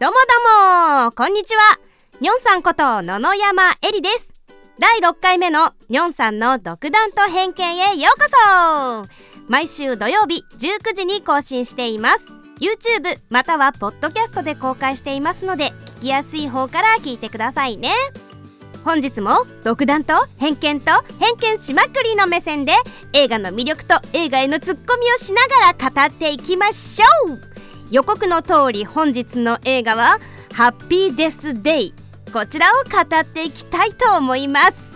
[0.00, 0.22] どうもど
[1.02, 1.12] うも。
[1.12, 1.78] こんにちは。
[2.22, 4.32] にょんさんこと野々山えりです。
[4.78, 8.26] 第6回目のにょんさんの独断と偏見へようこ
[9.04, 9.06] そ。
[9.46, 12.28] 毎週土曜日19時に更新しています。
[12.60, 17.92] YouTube またはポッドキャストで公開していますので聞きやすい方から聞いてくださいね。
[18.86, 22.72] 本日も独断と偏見と偏見しまくりの目線で
[23.12, 27.49] 映画の魅力と映画へのツッコミをしながら語っていきましょう。
[27.90, 30.18] 予告の通り本日の映画は
[30.54, 31.94] ハッピーデスデイ
[32.32, 34.90] こちらを語っていきたいと思います。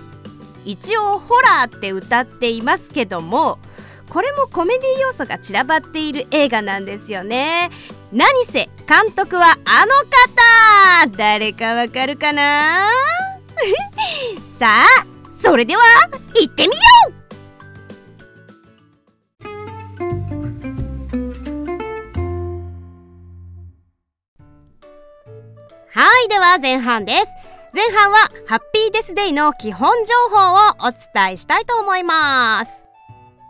[0.65, 3.59] 一応ホラーって歌っていますけども
[4.09, 7.71] これもコメディ要素が散らばっている映画なんですよね。
[8.12, 9.93] 何せ監督はあの
[11.11, 11.16] 方。
[11.16, 12.88] 誰かわかるかな？
[14.59, 14.87] さあ
[15.43, 15.83] それでは
[16.41, 16.73] 行ってみよ
[17.09, 17.23] う。
[25.97, 27.37] はいでは前半です。
[27.73, 32.85] 前半はハッピーデスデイの基本情報をお伝えしたいと思います。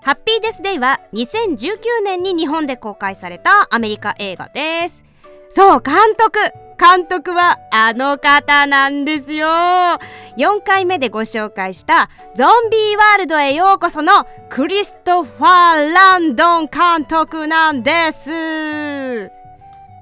[0.02, 5.06] ハッピーデスデイは2019年に日本で公開されたアメリカ映画です。
[5.48, 6.38] そう監督。
[6.78, 9.46] 監督はあの方なんですよ。
[9.46, 19.32] 4回目でご紹介したゾンビーワールドへようこそのクリストファー・ランドン監督なんです。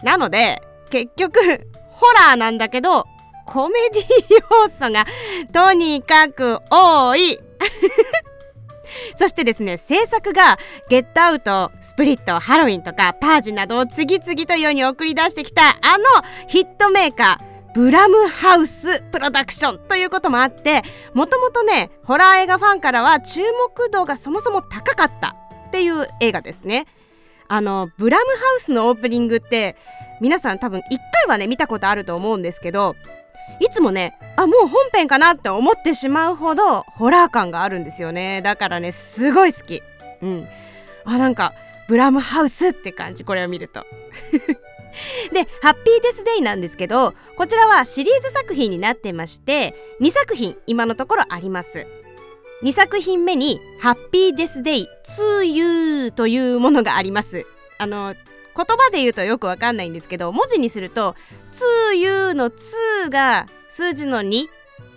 [0.02, 1.71] なので結局
[2.02, 3.06] ホラーなんだけど
[3.46, 4.04] コメディ
[4.50, 5.06] 要素が
[5.52, 7.38] とにかく多い。
[9.16, 10.58] そしてですね制作が
[10.90, 16.04] ゲットアウトスプリットハロウィンとかパージなどを次々と世に送り出してきたあの
[16.46, 20.82] ヒットメーカーブラムハウスプロダクションということもあって
[21.14, 25.36] もともとねホラー映画ファンからは注目度がそもそも高かった
[25.68, 26.86] っていう映画ですね。
[27.48, 29.76] あのブラムハウスのオープニングって
[30.20, 32.94] 皆さん多分1回はね見たことあると思うんですけど
[33.60, 38.40] いつもねあもう本編かなって思ってしまうほどホラー感があるんですよね。
[38.42, 39.82] だからねすごい好き。
[40.22, 40.48] うん。
[41.04, 41.52] あなんか
[41.88, 43.84] ブラムハウスって感じこれを見ると。
[45.32, 51.86] で「ハッピーデスデイ」なんですけどこちらはシリーズ作品になってまして2作品今のところあります。
[52.62, 57.44] 2作品目に「ハッピーデスデイ to you」というものがあります。
[57.78, 58.14] あの
[58.54, 61.16] 言葉で言うとよくわかんないんですけど文字にすると
[61.92, 62.50] 「2 u の
[63.04, 64.46] 「2」が数字の2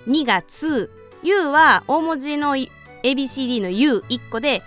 [0.08, 0.90] 2が「2」
[1.24, 4.62] U は大文字の ABCD の U1 個で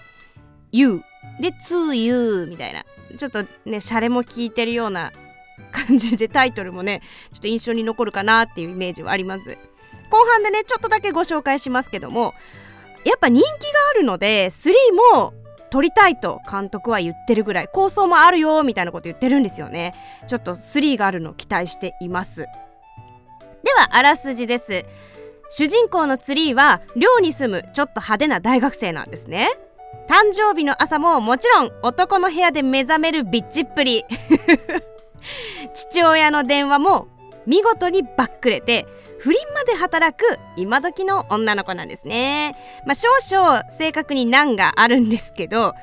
[0.72, 1.02] U
[1.40, 2.84] で 2U みたいな。
[3.16, 5.12] ちょっとねシャレも効いてるような
[5.72, 7.00] 感じでタイトルもね
[7.32, 9.56] ちょっと印象に残るかなっていうイメージはあります。
[10.10, 12.34] 後半でねちょっとだけご紹介しますけども
[13.04, 13.50] やっぱ人気が
[13.90, 14.72] あるので3
[15.14, 15.34] も
[15.70, 19.94] 撮りたいと監督は言ってるぐらい構想もあるよみたいなこと言ってるんですよね。
[20.26, 22.40] ちょっと3があるのを期待しています。
[22.40, 22.46] で
[23.76, 24.84] はあらすじです。
[25.50, 29.48] 主人公のツリーは寮に住むちょっと派手な大学生なんですね。
[30.08, 34.04] 誕生日の朝ももちろん男の部屋で目覚めるビッチっぷり。
[35.74, 37.08] 父親の電話も
[37.46, 38.86] 見事にバックれて
[39.18, 42.56] 不倫まで働く今時の女の子なんですね、
[42.86, 45.74] まあ、少々正確に難があるんですけど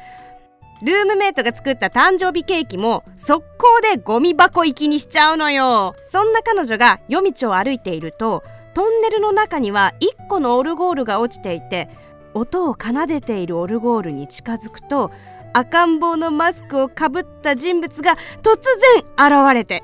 [0.81, 5.96] ルームメイトが作った誕生日ケーキも速攻でゴミ箱行きにしちゃうのよ。
[6.03, 11.90] そんな彼女が夜道を歩いているとトンネルの中には1個のオルゴールが落ちていて
[12.34, 15.12] 音を奏でているオルゴールに近づくと
[15.53, 18.59] 赤ん坊のマスクをかぶった人物が突
[19.17, 19.84] 然現れて。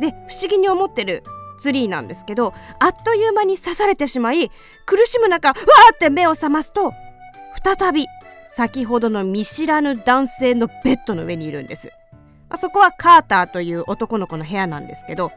[0.00, 1.22] で不思議に思ってる
[1.58, 4.50] ツリーなんですけどあっという間に刺されてしまい
[4.86, 6.92] 苦しむ中わーって目を覚ますと
[7.62, 8.06] 再び
[8.48, 11.92] 先ほどの見知らぬ男性のベッドの上にいるんです、
[12.48, 15.32] まあ、そこはカーターという男の子の部屋なんですけど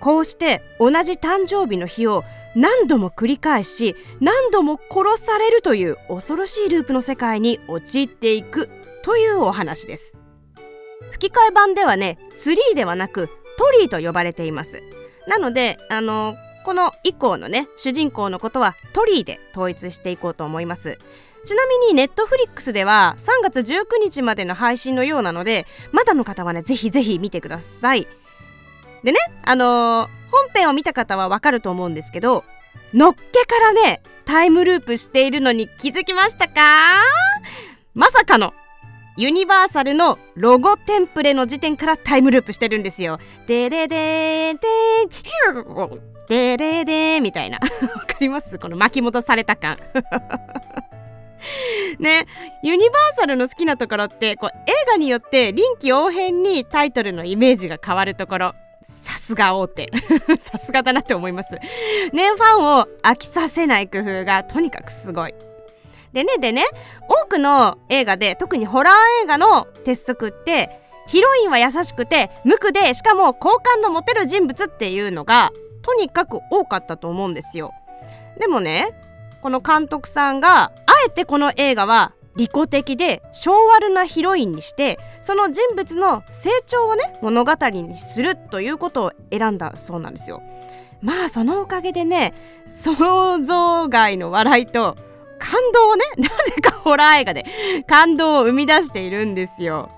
[0.00, 2.24] こうして同じ誕生日の日を
[2.54, 8.68] 何度も繰り返し何度も殺されるという恐ろしいループの世界に陥っていく
[9.02, 10.16] というお話です。
[11.12, 13.28] 吹き替え版ではねツリーではなく
[13.58, 14.82] トリーと呼ばれています。
[15.28, 20.98] なのであのこの以降のね主人公のことはトリーで統一していこうと思います。
[21.44, 28.06] ちなみにネットフリックスでは3月19日までの配信のようなのでまだの方はねぜひぜひ見てください。
[29.02, 32.44] でねあのー、本編を見た方はわかると思うんですけど
[32.92, 37.02] のっけからねタイムループしているのに気づきましたか？
[37.94, 38.52] まさかの
[39.18, 43.18] ユニバーサルのロゴテンプレの時点からタイムループしてるんですよ。
[43.48, 47.58] でれでーでーでれでーみたいな。
[47.58, 47.68] わ
[48.06, 48.60] かります？
[48.60, 49.76] この巻き戻された感。
[51.98, 52.26] ね
[52.62, 58.54] ユニバーサルの好きなところってこう映画によって臨機応変にタイトルのイメージが変わるところ
[58.88, 59.90] さすすが大手
[60.40, 61.60] さすがだなって思いますね
[62.12, 65.34] ファンを飽きさせない工夫がとにかくすごい
[66.12, 66.64] でねでね
[67.08, 68.94] 多くの映画で特にホラー
[69.24, 75.52] 映画の鉄則ってヒロインは優しくて無垢でしかも好感の持てる人物っていうのが
[75.82, 77.72] とにかく多かったと思うんですよ。
[78.38, 78.90] でもね
[79.42, 80.72] この監督さんがあ
[81.06, 90.42] えてこの映画は利己的で性悪なヒロインにしてその人物の成長をね物語にするということを選んだそうなんですよ。
[91.00, 92.34] まあそのおかげでね
[92.66, 94.96] 想像外の笑いと
[95.38, 97.44] 感動をね なぜかホラー映画で
[97.86, 99.90] 感動を生み出しているんですよ。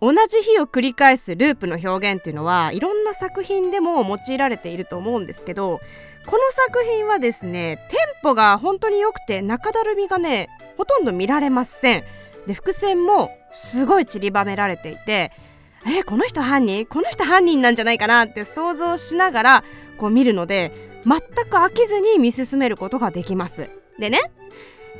[0.00, 5.80] 同じ日を繰り返すループの表現っていうのはいろんな作品でも用いられていると思うんですけど
[6.24, 12.04] この作品はですねテンポが本当に良くて中だるみがねほとんど見られません。
[12.46, 15.32] で伏線もすごい散りばめられていて
[15.86, 16.86] えこの人犯人？
[16.86, 18.26] この人犯人なんじゃないかな？
[18.26, 19.64] って想像しながら
[19.98, 20.70] こう見るので
[21.06, 23.70] 全く飽きずに見進めることができます。
[23.98, 24.20] でね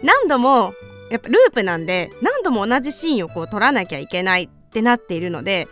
[0.03, 0.73] 何度も
[1.11, 5.69] やっぱループなんで何度も同じシーンをこう撮らなきゃいけないってなっているので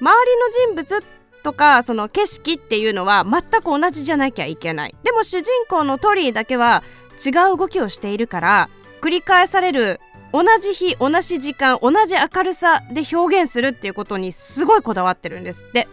[0.00, 1.04] 周りの人物
[1.42, 4.94] とかその景色っていうのは全く同じじゃなきゃいけない。
[5.02, 6.82] でも主人公のトリーだけは
[7.24, 8.68] 違う動きをしているから
[9.00, 10.00] 繰り返される
[10.32, 15.62] 同じ日同じ時間同じ明るさで表現するっていうことにすごいこだわってるんです。
[15.62, 15.88] って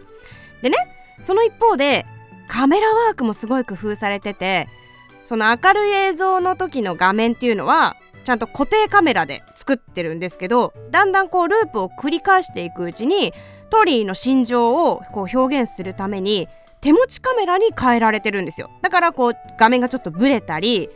[0.60, 0.76] でね
[1.22, 2.04] その一方で
[2.48, 4.68] カメラワークもすごい工夫されてて
[5.26, 13.32] その明るい映像の時の画面っていうのはちゃんと固定カメラで作ってるんですけどだんだんこうループを繰り返していくうちに
[13.70, 16.48] トリーの心情をこう表現するために
[16.80, 18.70] 手持ちカメラに変えられてるんですよ。
[18.82, 20.90] だからこう画面がちょっとブレたり、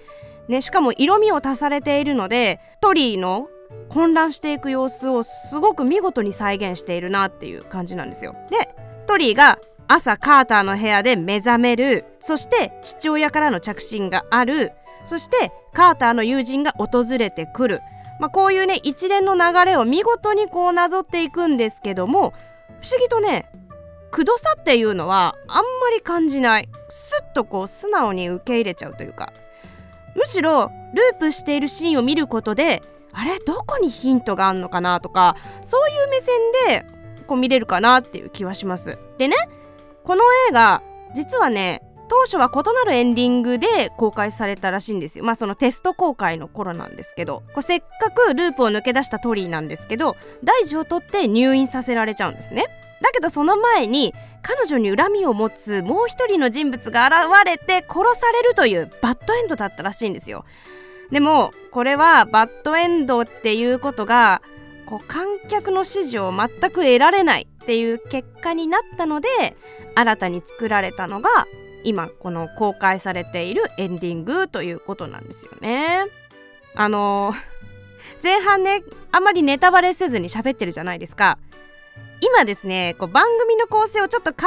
[0.47, 3.49] ね、しかも色味を足されているのでトリーの
[3.89, 8.37] 混乱していく様子をすごく見事に再現しているなっていう感じなんですよ。
[8.51, 8.69] で
[9.06, 12.05] トリーが朝カーターの部屋で目覚める。
[12.20, 14.73] そして父親からの着信がある。
[15.05, 17.81] そしてカーターの友人が訪れてくる、
[18.20, 22.35] まあ、こういうね一連の流れを見事にこうなぞっていくんですけども
[22.82, 23.50] 不思議とね
[24.11, 26.69] くどさっていうのはあんまり感じない。
[26.91, 29.32] スッとこう素直に受け入れちゃうというか。
[30.14, 32.82] むしろループしているシーンを見ることで
[33.12, 33.38] あれ？
[33.38, 35.00] どこにヒントがあるのかな？
[35.00, 36.37] とかそういう目線
[36.67, 36.87] で
[37.26, 38.99] こう見れるかなっていう気はします。
[39.17, 39.37] でね
[40.08, 40.82] この映画
[41.14, 42.56] 実はね当初は異
[42.87, 45.25] なるエンディングで公開されたらしいんですよ。
[45.26, 47.43] まあそのテスト公開の頃なんですけど。
[47.52, 52.64] こうせっかくループを抜け出したトリーなんですけど大事を取って入院させられちゃうんですね。
[53.02, 60.46] だけどその前に彼女に恨みを持つもう一人の人物が現れて殺されるというバッドエンドだったらしいんですよ。
[61.10, 64.40] でもこれはバッドエンドっていうことが
[64.88, 69.29] こう観客の支持を全く得られないっていう結果になったので
[69.94, 71.29] 新たに作られたのが
[71.85, 76.06] 今この公開されているエンディングということなんですよね。
[76.75, 77.35] あの、
[78.23, 78.82] 前半ね
[79.12, 81.38] あまりネタバレせずに喋ってるじゃないですか。
[82.20, 84.46] 今ですねこう番組の構成をちょっと考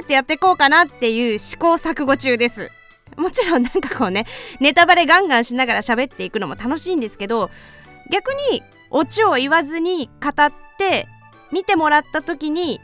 [0.00, 2.70] えてやっていこうかなっていう試行錯誤中です。
[3.16, 4.26] もちろんなんかこうね
[4.60, 7.50] ネタバレガンガンしながら喋っていくのも楽しいんですけど
[8.10, 11.06] 逆にオチを言わずに語って
[11.52, 12.80] 見てもらった時に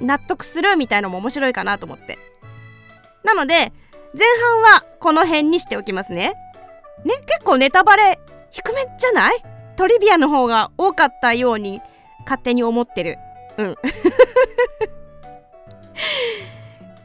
[0.00, 2.18] 納得するみたいのも面白いかなと思って。
[3.24, 3.72] なので
[4.14, 6.34] 前半はこの辺にしておきますね。
[7.04, 8.18] ね結構ネタバレ
[8.50, 9.42] 低めじゃない？
[9.76, 11.80] トリビアの方が多かったように
[12.24, 13.18] 勝手に思ってる。
[13.58, 13.76] うん。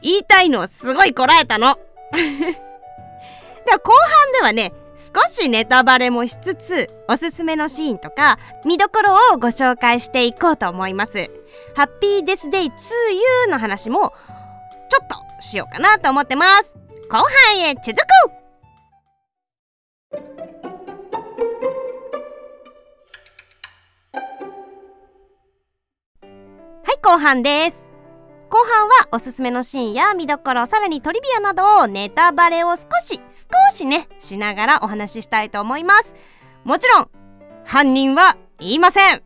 [0.00, 1.78] 言いたいのをすごいこらえたの。
[2.12, 4.72] では後半ではね
[5.14, 11.30] 少しネタバレもしつつおすすめのシーンとか見どころをご紹介していこうと思います。
[11.74, 14.08] ハッピーデスデイ 2U の話もちょ
[15.04, 16.74] っとしようかなと思ってます。
[17.10, 18.32] 後半へ続く
[26.84, 27.91] はい後半です。
[28.52, 36.14] 後半はおすすめのシーンや見どころさらにトリビアなどをネタバレを少し少しねしながらお話ししたいと思います。
[36.62, 37.08] もちろん
[37.64, 39.22] 犯人は言いません。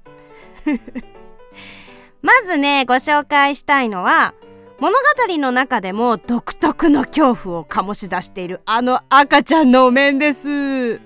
[2.23, 4.33] まずねご紹介したいのは
[4.78, 11.00] 物語の中でも独特の恐怖を醸し出しているあの赤ちゃんのお面です。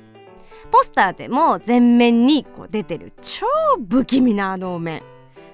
[0.71, 3.47] ポスターでも前面にこう出てる超
[3.89, 5.03] 不気味なあのお面。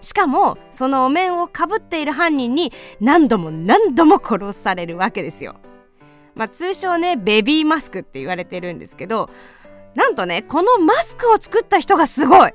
[0.07, 5.57] しかもそのお面をかぶっている犯人に何度も何度も殺されるわけですよ。
[6.37, 9.31] まあ、通称ねベビーマスクって言われてるんですけど
[9.97, 12.53] なんとねこのマスクを作った人がすごい。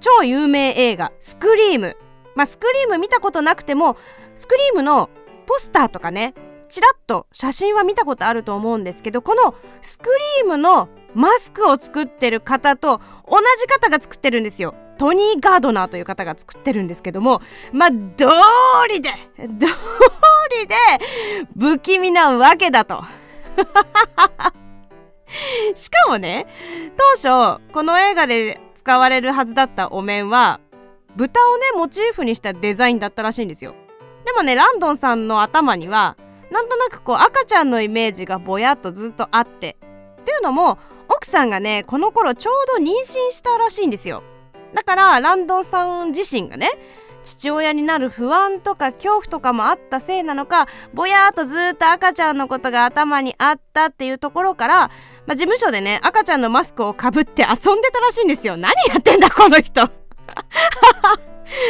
[0.00, 1.96] 超有名映画「スクリーム」
[2.36, 3.96] まあスクリーム見たことなくても
[4.34, 5.08] スクリームの
[5.46, 6.34] ポスターとかね
[6.68, 10.10] ちらっと写真は見たことあると思うんですけどこのスク
[10.42, 14.74] リームのマスクを作ってる方と同じ方が作ってるんですよ。
[15.00, 17.40] トニー・ガードナーという方が作ってるんですけども
[17.72, 18.28] まあ道
[18.86, 19.56] 理で道理
[20.66, 20.74] で
[21.58, 23.02] 不気味なわけだと。
[25.74, 26.46] しかもね
[26.98, 30.60] 当初この映画で使われるはずだったお面は
[31.16, 33.74] 豚をねモチーフにしたデザインだったらしいんですよ。
[34.26, 36.18] でもねランドンさんの頭には
[36.50, 39.78] なんとなくこう赤ちゃんのイメージがぼやっとずっとあって。
[40.20, 40.76] っていうのも
[41.08, 44.22] 奥さんがねこの頃ちょうど妊娠したらしいんですよ。
[44.74, 46.70] だからランドンさん自身がね
[47.22, 54.88] 父親になる不安とか恐怖とかもあったせいなのかぼやーっとずっと赤ちゃんのことが頭にあったっていうところから、
[55.26, 58.56] まあ、事務所でね赤ちゃんのマスクをかぶって遊んでたらしいんですよ。
[58.56, 59.82] 何やってんだこの人。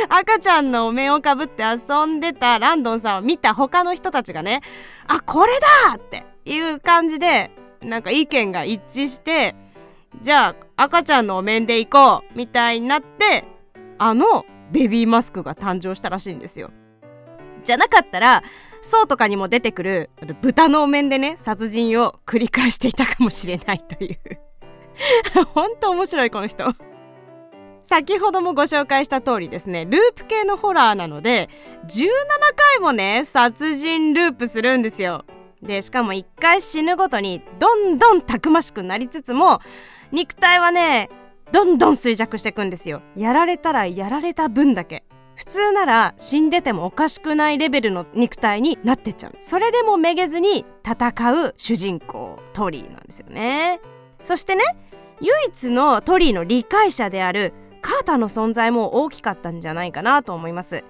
[0.09, 4.61] 赤ちゃんのお面をかぶって遊んでたランドンさんを見た他の人たちがね
[5.09, 5.53] あこれ
[5.89, 9.55] だっていう感じでなんか意見が一致して
[10.23, 13.45] じゃあ赤ちゃんのお面で行こうみたいになって
[13.99, 16.71] あのベビーマスクが誕生したらしいんですよ。
[17.65, 18.43] じゃなかったら
[18.83, 24.19] そうとかにも出てくる豚のお面でね殺人を繰り返していたかもしれないという。
[25.55, 26.75] ほんと面白いこの人。
[27.83, 31.49] 先ほどもご紹介した通りですねループ系のホラーなので
[31.89, 32.07] 17
[32.77, 35.25] 回もね殺人ループするんですよ。
[35.63, 39.61] でしかも1回死ぬごとにどんどんたくましくなりつつも
[40.13, 41.11] 肉体はね
[41.53, 43.03] どんどん衰弱していくんですよ。
[43.17, 45.05] やられたらやられた分だけ。
[45.35, 49.33] 普通なら死んでてもおかしくないレベルの肉体になってっちゃう。
[49.41, 53.81] それでもめげずに戦う主人公トリーなんですよね。
[54.23, 54.63] そしてね
[55.21, 57.53] 唯一のトリーの理解者である
[57.83, 60.85] カーターの存在も大きかったんじゃないかなと思います。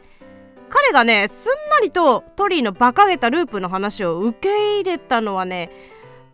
[0.71, 5.71] 彼がねすんなりとトリーの馬鹿げたループの話を受け入れたのはね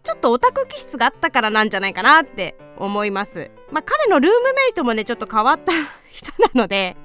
[0.04, 3.50] ちょっとオタク気質があったからなんじゃないかなって思います。
[3.72, 5.72] まあ彼のルームメイトもねちょっと変わった
[6.12, 6.96] 人なので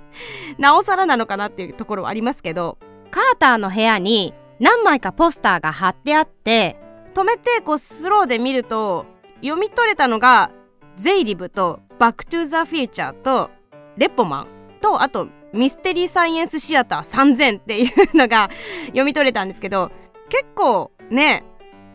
[0.60, 2.78] なおさらなのかなっていうところはありますけど
[3.10, 6.78] カーターの部屋に何枚かポスターが貼ってあって
[7.14, 9.06] 止めてこうスローで見ると
[9.42, 10.52] 読み取れたのが
[10.96, 13.50] ゼイリブとバックトゥザフューチャーと
[13.98, 14.48] レポマン
[14.82, 18.50] とあとミステリーサイエンスシアター3000っていうのが
[18.88, 19.92] 読み取れたんですけど
[20.30, 21.44] 結構ね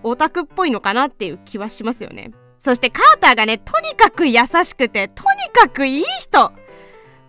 [0.02, 2.30] オタクっぽいのかなっていう気はしますよね。
[2.58, 6.52] そしてカーターがねとにかく優しくてとにかくいい人。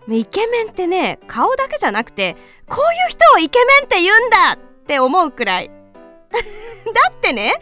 [0.08, 5.70] イケメンってね顔だけじゃなくてこういう人をイケメンって言うんだって思うくらい。
[6.30, 7.54] だってね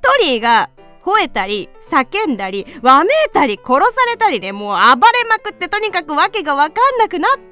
[0.00, 0.70] トリーが
[1.04, 7.50] 吠えたり叫んだりわめいたり殺されたりねもう暴れまくってとにかく訳が分かんなくなって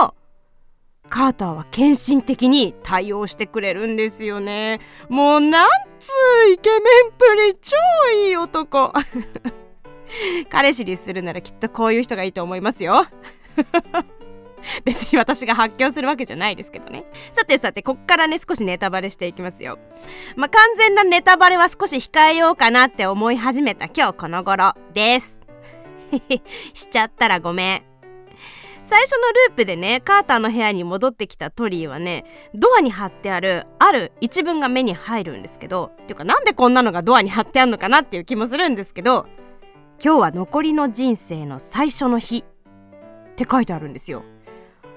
[0.00, 0.14] も
[1.08, 4.80] カーターは献身的に対応してくれるんですよね。
[5.08, 6.10] もうなんつ
[6.46, 6.80] うイケメン
[7.12, 7.76] プリ超
[8.26, 8.92] いい男。
[10.48, 13.06] 彼氏にするならきっとこういう人がいいと思いますよ。
[14.84, 17.04] 別に私が発狂するわけじゃないですけどね。
[17.32, 19.78] さてさてこっからね少しネタバレしていきますよ。
[20.36, 25.40] まあ完全なネタバレは少し控えようかなって思い始めた今日この頃です。
[26.74, 27.97] しちゃったらごめん。
[28.88, 29.18] 最初の
[29.48, 39.26] ループでねカーターの部屋に戻ってきたトリーはねドアに貼ってあるある一文が目に入るんですけどていうかなんでこんなのがドアに貼ってあるのかなっていう気もするんですけど
[40.02, 44.22] 今日は残りの人生の最初の日って書いてあるんですよ。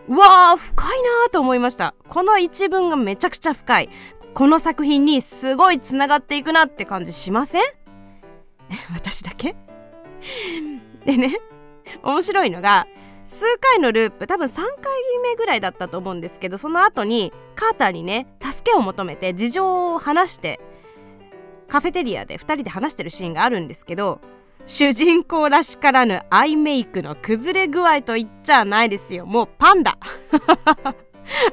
[0.08, 1.94] うわー深いなーと思いました。
[2.08, 3.90] この一文がめちゃくちゃ深い。
[4.34, 7.64] この作品にすごいつながっていくなって感じしません？
[8.94, 9.56] 私だけ？
[11.06, 11.40] でね
[12.04, 12.88] 面白いのが
[13.32, 14.68] 数回のループ多分3回
[15.24, 20.60] 目ぐらいだったと思うんですけどその後にカーターにね助けを求めて事情を話して
[21.70, 24.20] カフェテリアで2人で話してるシーンがあるんですけど
[24.66, 29.26] 主人公らしからぬアイメイクの崩れ具合と言っちゃないですよ。
[29.26, 29.98] もうパンダ。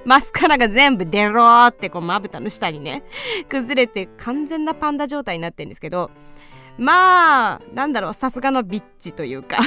[0.04, 3.04] マスカラが全部デローってこうまぶたの下にね
[3.48, 6.10] 崩れて完全なパンダ状態になってるんですけど
[6.76, 9.58] まあなんだろうさすがのビッチというか。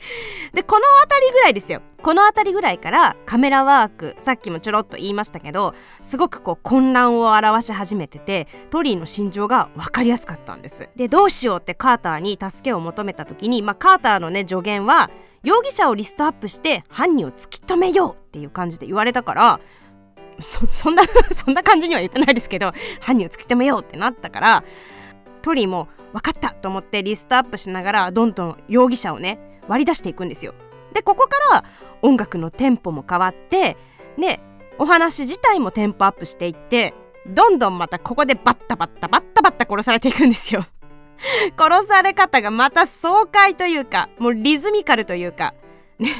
[0.52, 1.82] でこの辺りぐらいですよ。
[2.02, 10.88] この辺りぐらいからカメラワークさっきもちょろっと言いましたけどすごくこう混乱を表し始めててトリーの心情が分かりやすかったんです。
[10.94, 15.10] でどうしようってカーターに助けを求めた時に、まあ、カーターのね助言は
[15.42, 19.60] 容疑者をリストアップして犯人を突き止めようっていう感じで言われたから
[20.40, 21.02] そそんな
[21.32, 24.64] そんな感じには言ってないですけど犯人を突き止めようってなったから
[25.42, 29.38] トリーも分かったと思ってリストアップしながらどんどん容疑者をね
[29.68, 30.54] 割り出していくんですよ。
[30.92, 31.64] でここから
[32.02, 33.76] 音楽のテンポも変わって
[34.18, 34.40] で
[34.78, 36.94] お話自体もテンポアップしていって
[37.26, 40.64] どんどんまたここでバッタバッタバッタバッタ殺されていくんですよ。
[41.58, 45.54] 殺され方がまた爽快というかもうリズミカルというか
[45.98, 46.10] ね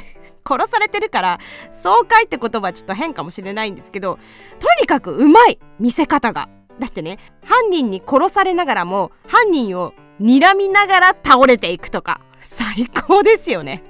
[0.47, 1.39] 殺されてるから
[1.73, 4.19] 爽快って言葉はちょっと変かもしれないんですけど
[4.59, 6.49] とにかくうまい見せ方が。
[6.79, 12.21] だってね犯人に殺されながらも犯人を睨みながら倒れていくとか。
[12.41, 13.83] 最高ですよね。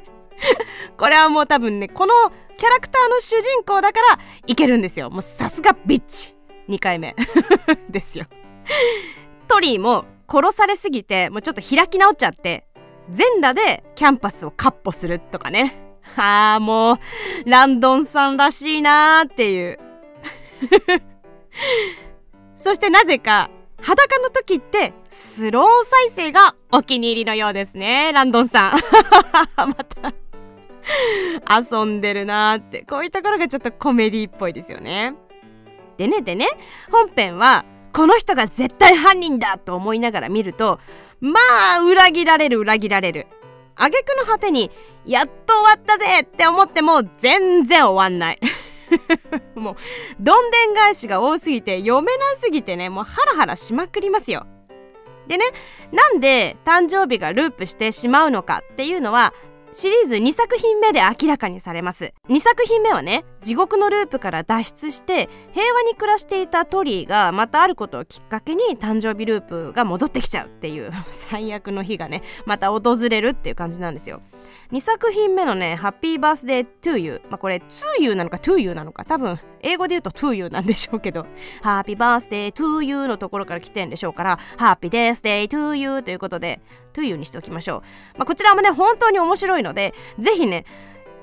[0.97, 2.15] これはもう多分ねこの
[2.57, 5.11] キャラクターの主人公だからいけるんですよ。
[5.11, 6.35] もうさすがビッチ。
[6.69, 7.15] 2回目。
[7.89, 8.27] ですよ。
[9.47, 12.67] トリーも殺されすぎてもうちょっと開き直っちゃって
[13.09, 15.89] 全裸でキャンパスをカッポするとかね。
[16.17, 16.99] あーもう
[17.47, 19.79] ランドンさんらしいなーっていう。
[22.57, 23.51] そしてなぜか
[23.81, 28.13] 裸の時ってスロー再生がお気に入りのようですね。
[28.13, 28.73] ランドンさん。
[29.57, 30.13] また
[31.61, 32.83] 遊んでるなーって。
[32.83, 35.15] こういうところがちょっとコメディっぽいですよね。
[35.97, 36.47] でねでね。
[36.91, 40.79] 本編はこの人が絶対犯人だと思いながら見ると
[41.21, 41.41] ま
[41.77, 43.27] あ裏切られる裏切られる。
[43.75, 44.71] 挙句の果てに
[45.07, 48.41] やっと終わったぜって思っても全然終わんない。
[49.55, 49.77] もう
[50.21, 54.47] どんでん返しが多すぎて読めなすぎてねもうハラハラしまくりますよ。
[55.29, 55.45] でね
[55.93, 59.33] なんで誕生日がループしてしまうのかっていうのは
[59.73, 62.15] シリーズ2作品目で明らかにされます。
[62.29, 74.23] 2作品目はね地獄のループから脱出して平和に暮らしていたトリーがまたあることをきっかけに誕生日ループが戻ってきちゃうっていう 最悪の日がねまた訪れるっていう感じなんですよ。
[74.73, 81.27] 2作品目のね「Happy Birthday to You」まあこれ「2 you」なのか「トゥーユー」なのか多分英語で言うと「to you」なんでしょうけど
[81.63, 86.61] 「Happy Birthday to You」のところから来てんでしょうから「ハッピーデースデートゥーユー」ということで
[86.93, 87.79] 「トゥーユー」にしておきましょ
[88.15, 90.65] う、まあ、こちらもね本当に面白いのでぜひね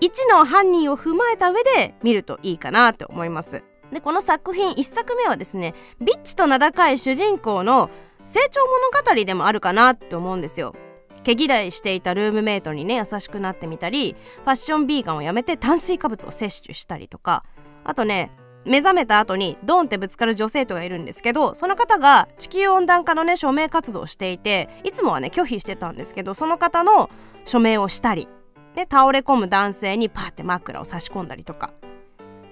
[0.01, 3.63] 1の犯人を踏まえた上で見るといいかなと思います。
[3.92, 7.89] でこの作品1作目はですねビッチと名高い主人公の
[8.26, 10.76] 成長物語でもあるかなって思うんですよ。
[11.24, 17.43] 毛嫌いしていたルームメイトにね優しくなってみたりファッションビーガンをやめて炭水化物を摂取したりとか
[17.86, 18.32] あとね
[18.65, 27.10] 目覚めた後にドンってぶつかる女性徒がいるんですけどその方が地球温暖化のね署名活動をしていていつもはね拒否してたんですけどその方の
[27.45, 28.28] 署名をしたり
[28.74, 31.74] で倒れ込む男性にパーって枕を差し込んだりとか。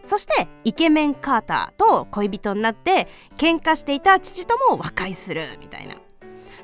[0.06, 5.96] そしてイケメンカーターと恋人になって喧嘩していた父とも和解するみたいな。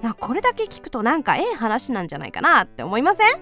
[0.01, 3.39] なこれだけ聞くとなんかええ話なんじゃないかなって思いません？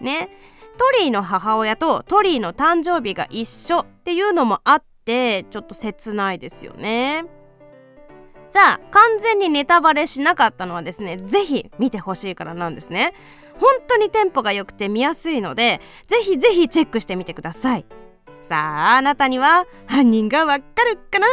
[0.00, 0.30] ね。
[0.76, 7.24] トリーの母親とトリーの誕生日が一緒っていうのもあってちょっと切ないですよね。
[8.50, 13.12] さあ完全にネタバレしなかったのはですね是非見てほしいからなんですね。
[13.58, 17.86] 本当にテンポが良くて見やすいのでぜひぜひチェックしてみてください。
[18.36, 21.26] さああなたには犯人がわかるかな？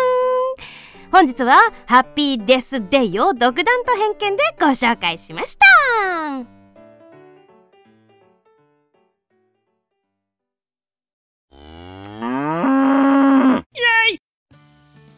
[1.12, 6.53] 本日はハッピーデスデイを独断と偏見でご紹介しました。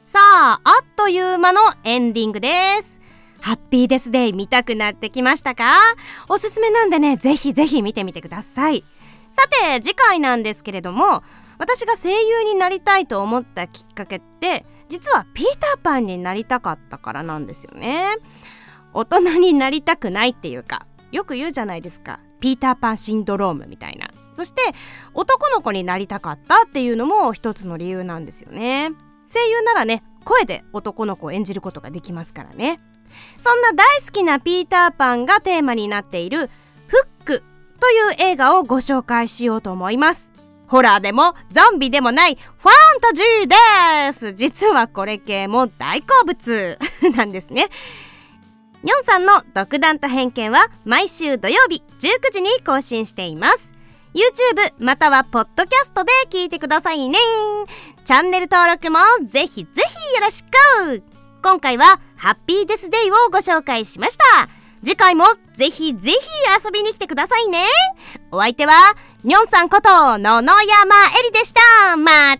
[0.05, 3.01] さああっという間のエンディングです。
[3.41, 5.77] ハッピーデスデイ見たくなってきましたか？
[6.29, 8.83] おすすめなんでねぜひぜひ見てみてください。
[9.33, 11.21] さて次回なんですけれども
[11.57, 18.15] 私が声優になりたいと思ったきっかけって実はピーターパンになりたかったからなんですよね。
[18.93, 22.19] 大人になりたくないっていうかよく言うじゃないですか。
[22.39, 24.09] ピーターパンシンドロームみたいな。
[24.35, 24.61] そして
[25.13, 28.91] 男の子になりたかったっていうのも一つの理由なんですよね。
[29.31, 32.79] 声優ならね声で男の子を演じることができますからね。
[33.37, 36.49] そんな大好きなピーターパンがテーマになっている
[36.87, 37.43] 「フック」
[37.79, 40.31] という映画をご紹介しようと思います。
[40.67, 44.33] ホラーでもゾンビでもないファンタジーです。
[44.33, 46.77] 実はこれ系も大好物。
[47.15, 47.69] なんですね。
[48.83, 53.74] ニョンさんの独断と偏見は毎週土曜日19時に更新しています。
[54.15, 57.19] YouTube またはポッドキャストで聞いてくださいね。
[58.05, 61.03] チャンネル登録もぜひぜひよろしく。
[61.43, 64.23] 今回はハッピーデスデイをご紹介しました。
[64.85, 66.17] 次回もぜひぜひ
[66.65, 67.65] 遊びに来てくださいね。
[68.31, 71.97] お相手はニョンさんこと野々山えりでした。
[71.97, 72.39] またね